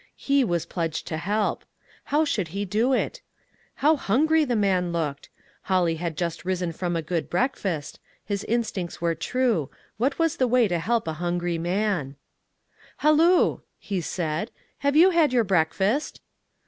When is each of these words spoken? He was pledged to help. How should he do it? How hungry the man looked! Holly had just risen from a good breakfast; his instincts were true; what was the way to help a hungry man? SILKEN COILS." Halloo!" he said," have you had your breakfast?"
He 0.17 0.43
was 0.43 0.65
pledged 0.65 1.05
to 1.09 1.17
help. 1.17 1.63
How 2.05 2.25
should 2.25 2.47
he 2.47 2.65
do 2.65 2.91
it? 2.91 3.21
How 3.85 3.95
hungry 3.95 4.43
the 4.45 4.55
man 4.55 4.91
looked! 4.91 5.29
Holly 5.69 5.97
had 5.97 6.17
just 6.17 6.43
risen 6.43 6.71
from 6.71 6.95
a 6.95 7.03
good 7.03 7.29
breakfast; 7.29 7.99
his 8.25 8.43
instincts 8.45 8.99
were 8.99 9.13
true; 9.13 9.69
what 9.97 10.17
was 10.17 10.37
the 10.37 10.47
way 10.47 10.67
to 10.67 10.79
help 10.79 11.07
a 11.07 11.13
hungry 11.21 11.59
man? 11.59 12.15
SILKEN 12.15 12.15
COILS." 12.15 12.95
Halloo!" 13.29 13.59
he 13.77 14.01
said," 14.01 14.49
have 14.79 14.95
you 14.95 15.11
had 15.11 15.31
your 15.33 15.43
breakfast?" 15.43 16.19